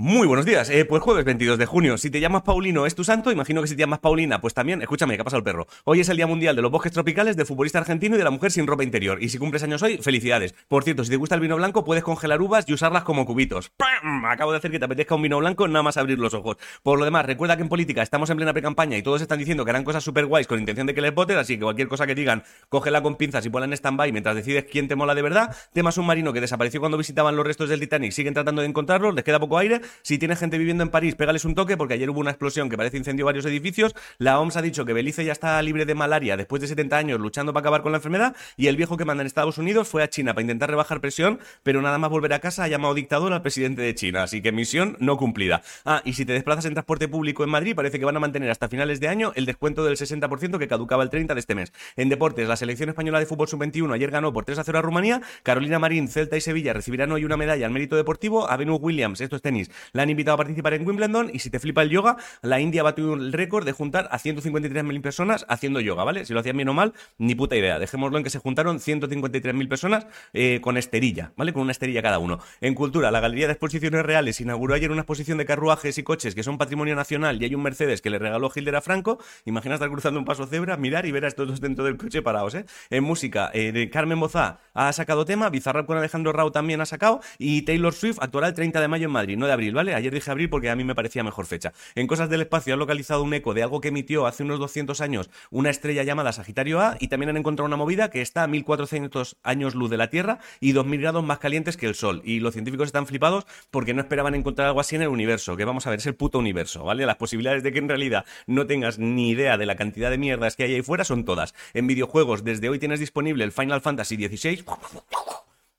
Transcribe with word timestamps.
Muy 0.00 0.28
buenos 0.28 0.46
días. 0.46 0.70
Eh, 0.70 0.84
pues 0.84 1.02
jueves 1.02 1.24
22 1.24 1.58
de 1.58 1.66
junio. 1.66 1.98
Si 1.98 2.08
te 2.08 2.20
llamas 2.20 2.42
Paulino 2.42 2.86
es 2.86 2.94
tu 2.94 3.02
santo, 3.02 3.32
imagino 3.32 3.62
que 3.62 3.66
si 3.66 3.74
te 3.74 3.80
llamas 3.80 3.98
Paulina, 3.98 4.40
pues 4.40 4.54
también, 4.54 4.80
escúchame, 4.80 5.16
¿qué 5.16 5.22
ha 5.22 5.24
pasado 5.24 5.38
el 5.38 5.42
perro? 5.42 5.66
Hoy 5.82 5.98
es 5.98 6.08
el 6.08 6.16
Día 6.16 6.28
Mundial 6.28 6.54
de 6.54 6.62
los 6.62 6.70
Bosques 6.70 6.92
Tropicales, 6.92 7.36
del 7.36 7.46
futbolista 7.46 7.80
argentino 7.80 8.14
y 8.14 8.18
de 8.18 8.22
la 8.22 8.30
mujer 8.30 8.52
sin 8.52 8.68
ropa 8.68 8.84
interior. 8.84 9.20
Y 9.20 9.28
si 9.28 9.38
cumples 9.38 9.64
años 9.64 9.82
hoy, 9.82 9.98
felicidades. 9.98 10.54
Por 10.68 10.84
cierto, 10.84 11.02
si 11.02 11.10
te 11.10 11.16
gusta 11.16 11.34
el 11.34 11.40
vino 11.40 11.56
blanco, 11.56 11.84
puedes 11.84 12.04
congelar 12.04 12.40
uvas 12.40 12.64
y 12.68 12.74
usarlas 12.74 13.02
como 13.02 13.26
cubitos. 13.26 13.70
¡Pam! 13.70 14.24
Acabo 14.26 14.52
de 14.52 14.58
hacer 14.58 14.70
que 14.70 14.78
te 14.78 14.84
apetezca 14.84 15.16
un 15.16 15.22
vino 15.22 15.38
blanco, 15.38 15.66
nada 15.66 15.82
más 15.82 15.96
abrir 15.96 16.20
los 16.20 16.32
ojos. 16.32 16.58
Por 16.84 17.00
lo 17.00 17.04
demás, 17.04 17.26
recuerda 17.26 17.56
que 17.56 17.62
en 17.62 17.68
política 17.68 18.00
estamos 18.00 18.30
en 18.30 18.36
plena 18.36 18.52
pre-campaña 18.52 18.96
y 18.96 19.02
todos 19.02 19.20
están 19.20 19.40
diciendo 19.40 19.64
que 19.64 19.72
harán 19.72 19.82
cosas 19.82 20.04
súper 20.04 20.26
guays 20.26 20.46
con 20.46 20.60
intención 20.60 20.86
de 20.86 20.94
que 20.94 21.00
les 21.00 21.12
votes, 21.12 21.36
así 21.36 21.56
que 21.56 21.64
cualquier 21.64 21.88
cosa 21.88 22.06
que 22.06 22.14
digan, 22.14 22.44
cógela 22.68 23.02
con 23.02 23.16
pinzas 23.16 23.44
y 23.46 23.50
ponla 23.50 23.66
en 23.66 23.72
stand-by 23.72 24.12
mientras 24.12 24.36
decides 24.36 24.66
quién 24.70 24.86
te 24.86 24.94
mola 24.94 25.16
de 25.16 25.22
verdad. 25.22 25.56
Tema 25.72 25.90
submarino 25.90 26.32
que 26.32 26.40
desapareció 26.40 26.78
cuando 26.78 26.98
visitaban 26.98 27.34
los 27.34 27.44
restos 27.44 27.68
del 27.68 27.80
Titanic, 27.80 28.12
siguen 28.12 28.34
tratando 28.34 28.62
de 28.62 28.68
encontrarlo, 28.68 29.10
les 29.10 29.24
queda 29.24 29.40
poco 29.40 29.58
aire. 29.58 29.80
Si 30.02 30.18
tienes 30.18 30.38
gente 30.38 30.58
viviendo 30.58 30.82
en 30.82 30.90
París, 30.90 31.14
pégales 31.14 31.44
un 31.44 31.54
toque 31.54 31.76
porque 31.76 31.94
ayer 31.94 32.10
hubo 32.10 32.20
una 32.20 32.30
explosión 32.30 32.68
que 32.68 32.76
parece 32.76 32.96
incendió 32.96 33.26
varios 33.26 33.44
edificios. 33.46 33.94
La 34.18 34.40
OMS 34.40 34.56
ha 34.56 34.62
dicho 34.62 34.84
que 34.84 34.92
Belice 34.92 35.24
ya 35.24 35.32
está 35.32 35.60
libre 35.62 35.84
de 35.84 35.94
malaria 35.94 36.36
después 36.36 36.60
de 36.60 36.68
70 36.68 36.96
años 36.96 37.20
luchando 37.20 37.52
para 37.52 37.60
acabar 37.60 37.82
con 37.82 37.92
la 37.92 37.98
enfermedad 37.98 38.36
y 38.56 38.66
el 38.66 38.76
viejo 38.76 38.96
que 38.96 39.04
manda 39.04 39.22
en 39.22 39.26
Estados 39.26 39.58
Unidos 39.58 39.88
fue 39.88 40.02
a 40.02 40.08
China 40.08 40.34
para 40.34 40.42
intentar 40.42 40.70
rebajar 40.70 41.00
presión, 41.00 41.38
pero 41.62 41.82
nada 41.82 41.98
más 41.98 42.10
volver 42.10 42.32
a 42.32 42.40
casa 42.40 42.64
ha 42.64 42.68
llamado 42.68 42.94
dictador 42.94 43.32
al 43.32 43.42
presidente 43.42 43.82
de 43.82 43.94
China, 43.94 44.22
así 44.24 44.42
que 44.42 44.52
misión 44.52 44.96
no 45.00 45.16
cumplida. 45.16 45.62
Ah, 45.84 46.02
y 46.04 46.14
si 46.14 46.24
te 46.24 46.32
desplazas 46.32 46.64
en 46.66 46.74
transporte 46.74 47.08
público 47.08 47.44
en 47.44 47.50
Madrid, 47.50 47.74
parece 47.74 47.98
que 47.98 48.04
van 48.04 48.16
a 48.16 48.20
mantener 48.20 48.50
hasta 48.50 48.68
finales 48.68 49.00
de 49.00 49.08
año 49.08 49.32
el 49.34 49.46
descuento 49.46 49.84
del 49.84 49.96
60% 49.96 50.58
que 50.58 50.68
caducaba 50.68 51.02
el 51.02 51.10
30 51.10 51.34
de 51.34 51.40
este 51.40 51.54
mes. 51.54 51.72
En 51.96 52.08
deportes, 52.08 52.48
la 52.48 52.56
selección 52.56 52.88
española 52.88 53.18
de 53.18 53.26
fútbol 53.26 53.48
sub-21 53.48 53.92
ayer 53.94 54.10
ganó 54.10 54.32
por 54.32 54.44
3 54.44 54.58
a 54.58 54.64
0 54.64 54.78
a 54.78 54.82
Rumanía, 54.82 55.22
Carolina 55.42 55.78
Marín, 55.78 56.08
Celta 56.08 56.36
y 56.36 56.40
Sevilla 56.40 56.72
recibirán 56.72 57.12
hoy 57.12 57.24
una 57.24 57.36
medalla 57.36 57.66
al 57.66 57.72
mérito 57.72 57.96
deportivo, 57.96 58.50
a 58.50 58.56
Venus 58.56 58.78
Williams, 58.80 59.20
esto 59.20 59.36
es 59.36 59.42
tenis, 59.42 59.70
la 59.92 60.02
han 60.02 60.10
invitado 60.10 60.34
a 60.34 60.38
participar 60.38 60.74
en 60.74 60.86
Wimbledon 60.86 61.30
y 61.32 61.38
si 61.40 61.50
te 61.50 61.58
flipa 61.58 61.82
el 61.82 61.90
yoga, 61.90 62.16
la 62.42 62.60
India 62.60 62.82
batió 62.82 63.14
el 63.14 63.32
récord 63.32 63.64
de 63.64 63.72
juntar 63.72 64.08
a 64.10 64.18
153.000 64.18 65.00
personas 65.02 65.46
haciendo 65.48 65.80
yoga, 65.80 66.04
¿vale? 66.04 66.24
Si 66.24 66.32
lo 66.32 66.40
hacían 66.40 66.56
bien 66.56 66.68
o 66.68 66.74
mal, 66.74 66.94
ni 67.18 67.34
puta 67.34 67.56
idea. 67.56 67.78
Dejémoslo 67.78 68.18
en 68.18 68.24
que 68.24 68.30
se 68.30 68.38
juntaron 68.38 68.78
153.000 68.78 69.68
personas 69.68 70.06
eh, 70.32 70.60
con 70.62 70.76
esterilla, 70.76 71.32
¿vale? 71.36 71.52
Con 71.52 71.62
una 71.62 71.72
esterilla 71.72 72.02
cada 72.02 72.18
uno. 72.18 72.38
En 72.60 72.74
cultura, 72.74 73.10
la 73.10 73.20
Galería 73.20 73.46
de 73.46 73.52
Exposiciones 73.52 74.04
Reales 74.04 74.40
inauguró 74.40 74.74
ayer 74.74 74.90
una 74.90 75.02
exposición 75.02 75.38
de 75.38 75.46
carruajes 75.46 75.98
y 75.98 76.02
coches 76.02 76.34
que 76.34 76.42
son 76.42 76.58
patrimonio 76.58 76.94
nacional 76.94 77.40
y 77.40 77.44
hay 77.44 77.54
un 77.54 77.62
Mercedes 77.62 78.02
que 78.02 78.10
le 78.10 78.18
regaló 78.18 78.50
Hilder 78.54 78.76
a 78.76 78.80
Franco. 78.80 79.18
Imagina 79.44 79.74
estar 79.74 79.90
cruzando 79.90 80.18
un 80.18 80.24
paso 80.24 80.46
cebra, 80.46 80.76
mirar 80.76 81.06
y 81.06 81.12
ver 81.12 81.24
a 81.24 81.28
estos 81.28 81.48
dos 81.48 81.60
dentro 81.60 81.84
del 81.84 81.96
coche 81.96 82.22
parados, 82.22 82.54
¿eh? 82.54 82.64
En 82.90 83.04
música, 83.04 83.50
eh, 83.54 83.88
Carmen 83.92 84.18
Mozá 84.18 84.60
ha 84.78 84.92
sacado 84.92 85.24
tema, 85.24 85.50
Bizarrap 85.50 85.86
con 85.86 85.98
Alejandro 85.98 86.32
Rao 86.32 86.52
también 86.52 86.80
ha 86.80 86.86
sacado 86.86 87.20
y 87.36 87.62
Taylor 87.62 87.92
Swift 87.92 88.18
actuará 88.20 88.46
el 88.46 88.54
30 88.54 88.80
de 88.80 88.86
mayo 88.86 89.06
en 89.06 89.10
Madrid, 89.10 89.36
no 89.36 89.46
de 89.46 89.52
abril, 89.52 89.74
¿vale? 89.74 89.92
Ayer 89.92 90.14
dije 90.14 90.30
abril 90.30 90.48
porque 90.48 90.70
a 90.70 90.76
mí 90.76 90.84
me 90.84 90.94
parecía 90.94 91.24
mejor 91.24 91.46
fecha. 91.46 91.72
En 91.96 92.06
cosas 92.06 92.30
del 92.30 92.42
espacio 92.42 92.74
han 92.74 92.78
localizado 92.78 93.24
un 93.24 93.34
eco 93.34 93.54
de 93.54 93.64
algo 93.64 93.80
que 93.80 93.88
emitió 93.88 94.26
hace 94.26 94.44
unos 94.44 94.60
200 94.60 95.00
años 95.00 95.30
una 95.50 95.70
estrella 95.70 96.04
llamada 96.04 96.32
Sagitario 96.32 96.80
A 96.80 96.96
y 97.00 97.08
también 97.08 97.30
han 97.30 97.36
encontrado 97.36 97.66
una 97.66 97.76
movida 97.76 98.08
que 98.08 98.22
está 98.22 98.44
a 98.44 98.46
1400 98.46 99.36
años 99.42 99.74
luz 99.74 99.90
de 99.90 99.96
la 99.96 100.10
Tierra 100.10 100.38
y 100.60 100.70
2000 100.70 101.00
grados 101.00 101.24
más 101.24 101.38
calientes 101.38 101.76
que 101.76 101.86
el 101.86 101.96
Sol. 101.96 102.22
Y 102.24 102.38
los 102.38 102.52
científicos 102.52 102.86
están 102.86 103.08
flipados 103.08 103.46
porque 103.72 103.94
no 103.94 104.00
esperaban 104.00 104.36
encontrar 104.36 104.68
algo 104.68 104.78
así 104.78 104.94
en 104.94 105.02
el 105.02 105.08
universo, 105.08 105.56
que 105.56 105.64
vamos 105.64 105.88
a 105.88 105.90
ver, 105.90 105.98
es 105.98 106.06
el 106.06 106.14
puto 106.14 106.38
universo, 106.38 106.84
¿vale? 106.84 107.04
Las 107.04 107.16
posibilidades 107.16 107.64
de 107.64 107.72
que 107.72 107.80
en 107.80 107.88
realidad 107.88 108.24
no 108.46 108.66
tengas 108.68 109.00
ni 109.00 109.30
idea 109.30 109.58
de 109.58 109.66
la 109.66 109.74
cantidad 109.74 110.10
de 110.10 110.18
mierdas 110.18 110.54
que 110.54 110.62
hay 110.62 110.74
ahí 110.74 110.82
fuera 110.82 111.02
son 111.02 111.24
todas. 111.24 111.52
En 111.74 111.88
videojuegos, 111.88 112.44
desde 112.44 112.68
hoy 112.68 112.78
tienes 112.78 113.00
disponible 113.00 113.42
el 113.42 113.50
Final 113.50 113.80
Fantasy 113.80 114.16
XVI 114.16 114.67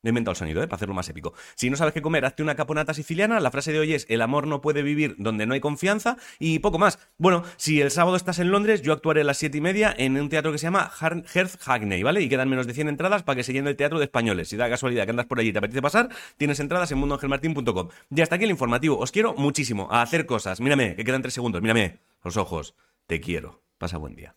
me 0.01 0.09
he 0.09 0.11
inventado 0.11 0.31
el 0.31 0.37
sonido, 0.37 0.63
¿eh? 0.63 0.67
Para 0.67 0.77
hacerlo 0.77 0.93
más 0.93 1.09
épico. 1.09 1.33
Si 1.55 1.69
no 1.69 1.75
sabes 1.75 1.93
qué 1.93 2.01
comer, 2.01 2.23
hazte 2.23 2.41
una 2.41 2.55
caponata 2.55 2.93
siciliana. 2.93 3.39
La 3.41 3.51
frase 3.51 3.73
de 3.73 3.79
hoy 3.79 3.93
es: 3.93 4.05
el 4.09 4.21
amor 4.21 4.47
no 4.47 4.61
puede 4.61 4.81
vivir 4.81 5.15
donde 5.17 5.45
no 5.45 5.53
hay 5.53 5.59
confianza. 5.59 6.15
Y 6.39 6.59
poco 6.59 6.79
más. 6.79 6.99
Bueno, 7.17 7.43
si 7.57 7.81
el 7.81 7.91
sábado 7.91 8.15
estás 8.15 8.39
en 8.39 8.49
Londres, 8.49 8.81
yo 8.81 8.93
actuaré 8.93 9.21
a 9.21 9.23
las 9.25 9.37
7 9.37 9.57
y 9.57 9.61
media 9.61 9.93
en 9.97 10.19
un 10.19 10.29
teatro 10.29 10.51
que 10.53 10.57
se 10.57 10.67
llama 10.67 10.89
Hearth 10.89 11.59
Hackney, 11.59 12.01
¿vale? 12.03 12.21
Y 12.21 12.29
quedan 12.29 12.49
menos 12.49 12.65
de 12.65 12.73
100 12.73 12.87
entradas 12.87 13.23
para 13.23 13.35
que 13.35 13.43
se 13.43 13.51
llene 13.51 13.69
el 13.69 13.75
teatro 13.75 13.99
de 13.99 14.05
españoles. 14.05 14.47
Si 14.47 14.55
da 14.55 14.69
casualidad 14.69 15.03
que 15.03 15.11
andas 15.11 15.25
por 15.25 15.39
allí 15.39 15.49
y 15.49 15.53
te 15.53 15.59
apetece 15.59 15.81
pasar, 15.81 16.09
tienes 16.37 16.61
entradas 16.61 16.89
en 16.91 16.97
mundoangelmartin.com. 16.99 17.89
Y 18.09 18.21
hasta 18.21 18.35
aquí 18.35 18.45
el 18.45 18.51
informativo. 18.51 18.97
Os 18.97 19.11
quiero 19.11 19.33
muchísimo 19.33 19.89
a 19.91 20.01
hacer 20.01 20.25
cosas. 20.25 20.61
Mírame, 20.61 20.95
que 20.95 21.03
quedan 21.03 21.21
3 21.21 21.33
segundos. 21.33 21.61
Mírame 21.61 21.97
los 22.23 22.37
ojos. 22.37 22.73
Te 23.05 23.19
quiero. 23.19 23.61
Pasa 23.77 23.97
buen 23.97 24.15
día. 24.15 24.35